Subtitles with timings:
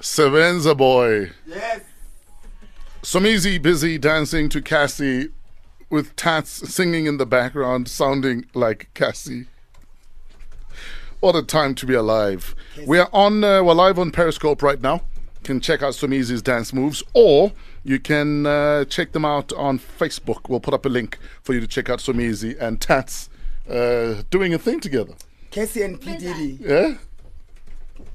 [0.00, 1.32] Sevenza boy.
[1.46, 1.80] Yes.
[3.02, 5.30] Somizi busy dancing to Cassie
[5.90, 9.46] with Tats singing in the background, sounding like Cassie.
[11.20, 12.54] What a time to be alive.
[12.86, 15.02] We are on, uh, we're live on Periscope right now.
[15.40, 17.52] You can check out Somizi's dance moves, or
[17.82, 20.48] you can uh, check them out on Facebook.
[20.48, 23.30] We'll put up a link for you to check out Somizi and Tats
[23.68, 25.14] uh, doing a thing together.
[25.50, 26.58] Cassie and P Diddy.
[26.60, 26.94] Yeah?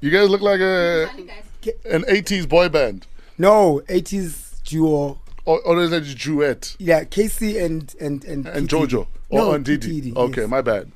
[0.04, 1.08] You guys look like a,
[1.90, 3.06] an 80s boy band.
[3.38, 5.18] No, 80s duo.
[5.46, 6.76] Or, or is that a duet?
[6.78, 8.76] Yeah, Casey and and and And P.
[8.76, 9.06] Jojo?
[9.30, 9.78] Or No, on P.
[9.78, 10.00] Didi?
[10.02, 10.50] Diddy, Okay, yes.
[10.50, 10.92] my bad.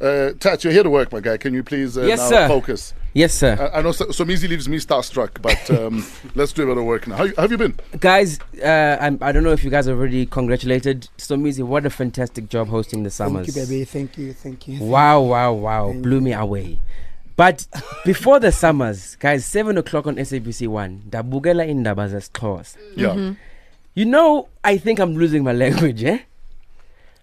[0.00, 1.36] Uh, Tats, you're here to work, my guy.
[1.36, 2.48] Can you please uh, Yes, now sir.
[2.48, 2.94] focus?
[3.14, 3.70] Yes, sir.
[3.72, 6.84] I, I know so, Somizi leaves me starstruck, but um, let's do a bit of
[6.84, 7.18] work now.
[7.18, 7.78] How, how have you been?
[8.00, 11.62] guys, uh, I'm, I don't know if you guys already congratulated Stomizi.
[11.62, 13.46] What a fantastic job hosting the SAMAs.
[13.54, 13.84] Thank you, baby.
[13.84, 14.32] Thank you.
[14.32, 14.82] Thank you.
[14.82, 15.92] Wow, wow, wow.
[15.92, 16.80] Blew me away.
[17.36, 17.66] But
[18.04, 22.76] before the SAMAs, guys, 7 o'clock on SABC 1, Dabugela indaba zesiXhosa.
[22.96, 23.34] Yeah.
[23.94, 26.18] You know, I think I'm losing my language, eh?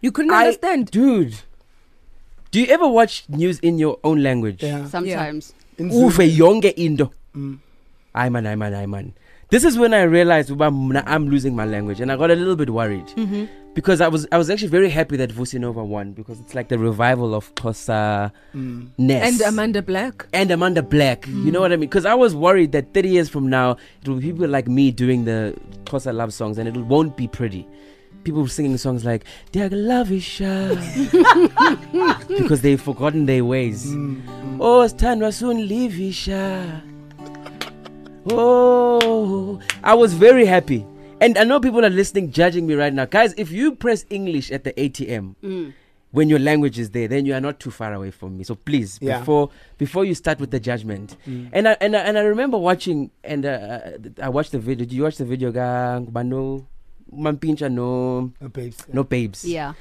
[0.02, 0.92] You couldn't I- understand.
[0.92, 1.36] Dude,
[2.52, 4.64] do you ever watch news in your own language?
[4.64, 4.86] Yeah.
[4.88, 5.54] Sometimes.
[5.78, 6.10] In Zulu.
[6.10, 7.10] Ufe yonke into.
[7.36, 7.60] Mm.
[8.16, 9.14] Ay man, ay man, ay man.
[9.50, 12.70] This is when I realized I'm losing my language and I got a little bit
[12.70, 13.06] worried.
[13.18, 13.46] Mm-hmm.
[13.76, 16.68] Because I was I was actually very happy that Vusi Nova won because it's like
[16.70, 18.90] the revival of Xhosa Mm.
[18.98, 19.40] ness.
[19.40, 20.26] And Amanda Black.
[20.34, 21.28] and Amanda Black.
[21.28, 21.88] You know what I mean?
[21.90, 24.92] Because I was worried that 30 years from now, it will be people like me
[24.92, 27.68] doing the Xhosa love songs and it won't be pretty.
[28.26, 30.76] People singing songs like Diaglavisha
[32.38, 33.86] because they've forgotten their ways.
[33.88, 34.58] Mm.
[34.60, 36.82] Oh, Stanwa soon livisha.
[38.32, 40.86] Oh, I was very happy.
[41.22, 43.06] And I know people are listening, judging me right now.
[43.06, 45.74] Guys, if you press English at the ATM, Mm.
[46.12, 48.44] when your language is there, then you are not too far away from me.
[48.44, 49.20] So please, Yeah.
[49.20, 51.50] before before you start with the judgment, Mm.
[51.52, 54.86] and I and I, and I remember watching and uh, uh, I watched the video.
[54.86, 55.52] Did you watch the video?
[55.52, 56.66] Ga Bano,
[57.14, 58.78] Mampincha, no, Oh, babes.
[58.94, 59.44] no babes.
[59.46, 59.74] Yeah.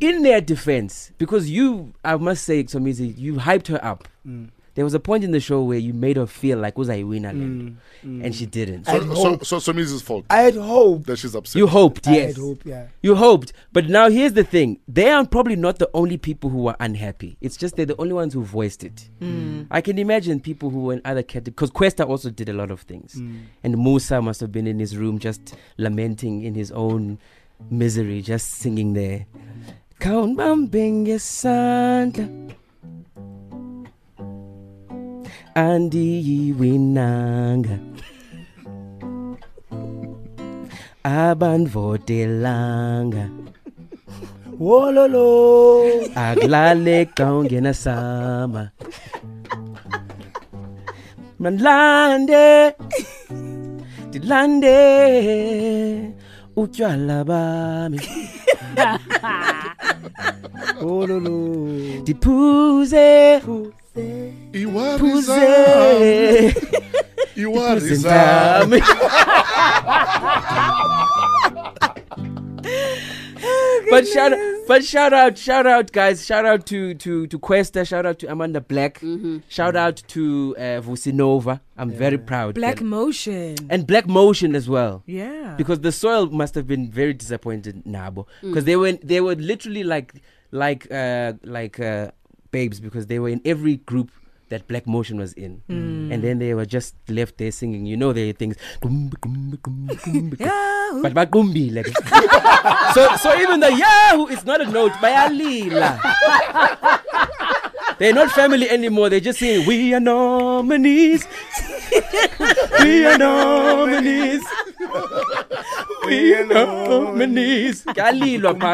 [0.00, 4.08] In their defense, because you, I must say, Somizi, you hyped her up.
[4.26, 4.48] Mm.
[4.80, 7.02] There was a point in the show where you made her feel like was I
[7.02, 7.74] winner, Mm.
[8.02, 8.24] Mm.
[8.24, 8.88] and she didn't.
[8.88, 9.44] I So, had so, hope.
[9.44, 11.58] so Somizi's fault I had hoped that she's upset.
[11.60, 12.26] you hoped, I yes.
[12.28, 12.62] had hope.
[12.64, 12.86] Yeah.
[13.02, 16.66] You hoped, but now here's the thing: they are probably not the only people who
[16.66, 17.36] are unhappy.
[17.42, 19.10] It's just they're the only ones who voiced it.
[19.20, 19.66] Mm.
[19.70, 22.70] I can imagine people who were in other categories because Kwesta also did a lot
[22.70, 23.40] of things, Mm.
[23.62, 27.18] and Musa must have been in his room just lamenting in his own
[27.70, 29.26] misery, just singing there.
[29.98, 32.54] Count bambenge sandla
[35.54, 37.78] andiyiwinanga
[41.04, 43.28] abanvotelanga
[44.60, 45.82] Wololo.
[46.14, 48.70] akulale xa ungena sama.
[51.40, 52.76] Mandilande.
[54.08, 54.76] Ndilande
[56.56, 58.00] utywala bami.
[60.84, 61.38] Wololo.
[62.04, 63.40] ndiphuze.
[64.52, 64.98] Iwariza.
[64.98, 66.54] phuze
[67.36, 67.96] Iwariza.
[68.10, 68.80] zami
[73.90, 74.32] but shout
[74.68, 78.30] but shout out shout out guys shout out to to to Kwesta shout out to
[78.30, 79.38] Amanda Black Mm-hmm.
[79.48, 83.56] shout out to uh, Vusi Nova I'm very proud Black that- Motion.
[83.70, 85.54] and Black Motion as well yeah.
[85.56, 88.66] because the soil must have been very disappointed Nabo because Mm.
[88.66, 90.14] they were they were literally like
[90.52, 92.10] like uh like uh
[92.50, 94.10] babes because they were in every group
[94.50, 96.10] that Black Motion was in Mm.
[96.12, 99.94] and then they were just left there singing you know their things "Gumbi, gumbi, gumbi,
[100.04, 101.92] gumbi, gumbi." But bagumbile ke.
[102.98, 105.90] so so even the yahoo is not a note bayalila
[108.02, 111.22] they're not family anymore they're just saying we are nominees
[112.82, 114.42] we are nominees
[116.10, 118.72] we are nominees kalilwa pha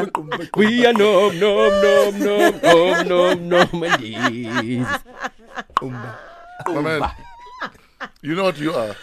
[0.57, 4.89] we are nom nom nom nom nom nom nominees
[5.83, 7.11] My man,
[8.23, 8.97] you know what you are.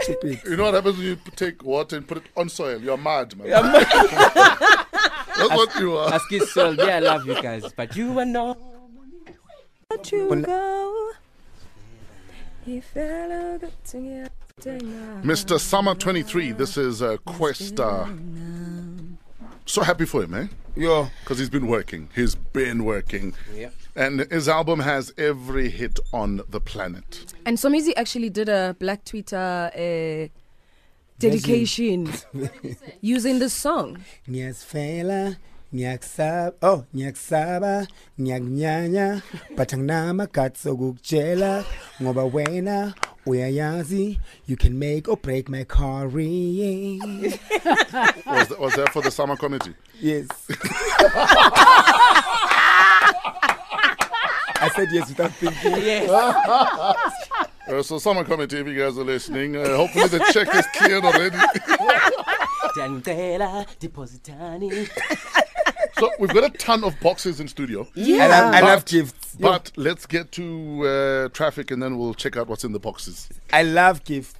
[0.00, 0.40] Stupid.
[0.44, 2.80] You know what happens when you take water and put it on soil?
[2.80, 3.52] You're mad, man.
[3.52, 3.72] I'm
[5.38, 6.12] That's what you are.
[6.14, 6.74] Ask his soul.
[6.74, 8.58] Yeah, I love you guys, but you are not.
[9.90, 11.10] Let you go.
[12.64, 14.28] He fell a good thing.
[15.22, 15.58] Mr.
[15.58, 18.08] SAMA 23, this is uh, Kwesta.
[19.68, 20.46] So happy for him, eh?
[20.76, 21.10] Yeah.
[21.20, 22.08] Because he's been working.
[22.14, 23.34] He's been working.
[23.54, 23.68] Yeah.
[23.94, 27.34] And his album has every hit on the planet.
[27.44, 30.28] And Somizi actually did a Black Twitter uh,
[31.18, 32.10] dedication
[33.02, 33.98] using this song.
[34.26, 35.36] Yes, Ngiyasifela,
[35.74, 37.86] ngiyakusaba, oh, ngiyakusaba,
[38.20, 39.22] ngiyakunyanya,
[39.56, 41.64] but anginamagazi okukutshela
[42.02, 42.94] ngoba wena
[43.28, 46.98] Uyayazi, you can make or break my career.
[47.04, 49.74] Was, that, was that for the SAMA committee?
[50.00, 50.28] Yes.
[54.60, 55.72] I said yes without thinking.
[55.72, 56.08] Yes.
[57.68, 61.04] Uh, so, SAMA committee, if you guys are listening, uh, hopefully the check is cleared
[61.04, 61.36] already.
[62.74, 64.88] Dangela, depositani.
[65.98, 67.86] So, we've got a ton of boxes in studio.
[67.94, 68.26] Yeah.
[68.26, 69.36] love, I love gifts.
[69.40, 73.28] But let's get to uh, traffic and then we'll check out what's in the boxes.
[73.52, 74.34] I love gifts.